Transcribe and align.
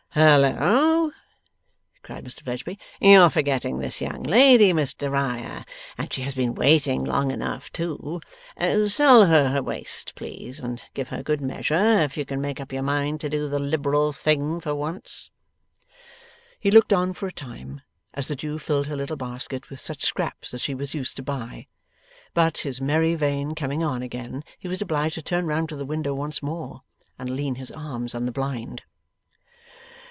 'Halloa!' 0.13 1.13
cried 2.03 2.25
Mr 2.25 2.41
Fledgeby, 2.43 2.77
'you're 2.99 3.29
forgetting 3.29 3.77
this 3.79 4.01
young 4.01 4.23
lady, 4.23 4.73
Mr 4.73 5.09
Riah, 5.09 5.63
and 5.97 6.11
she 6.11 6.23
has 6.23 6.35
been 6.35 6.53
waiting 6.53 7.05
long 7.05 7.31
enough 7.31 7.71
too. 7.71 8.19
Sell 8.87 9.27
her 9.27 9.47
her 9.51 9.63
waste, 9.63 10.13
please, 10.15 10.59
and 10.59 10.83
give 10.93 11.07
her 11.07 11.23
good 11.23 11.39
measure 11.39 12.01
if 12.01 12.17
you 12.17 12.25
can 12.25 12.41
make 12.41 12.59
up 12.59 12.73
your 12.73 12.83
mind 12.83 13.21
to 13.21 13.29
do 13.29 13.47
the 13.47 13.57
liberal 13.57 14.11
thing 14.11 14.59
for 14.59 14.75
once.' 14.75 15.31
He 16.59 16.71
looked 16.71 16.91
on 16.91 17.13
for 17.13 17.27
a 17.27 17.31
time, 17.31 17.79
as 18.13 18.27
the 18.27 18.35
Jew 18.35 18.59
filled 18.59 18.87
her 18.87 18.97
little 18.97 19.15
basket 19.15 19.69
with 19.69 19.79
such 19.79 20.03
scraps 20.03 20.53
as 20.53 20.61
she 20.61 20.75
was 20.75 20.93
used 20.93 21.15
to 21.15 21.23
buy; 21.23 21.67
but, 22.33 22.57
his 22.57 22.81
merry 22.81 23.15
vein 23.15 23.55
coming 23.55 23.81
on 23.81 24.01
again, 24.01 24.43
he 24.59 24.67
was 24.67 24.81
obliged 24.81 25.15
to 25.15 25.21
turn 25.21 25.45
round 25.45 25.69
to 25.69 25.77
the 25.77 25.85
window 25.85 26.13
once 26.13 26.43
more, 26.43 26.81
and 27.17 27.29
lean 27.33 27.55
his 27.55 27.71
arms 27.71 28.13
on 28.13 28.25
the 28.25 28.33
blind. 28.33 28.81